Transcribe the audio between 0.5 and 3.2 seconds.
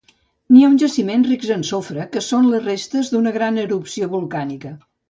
N'hi ha uns jaciments rics en sofre que són les restes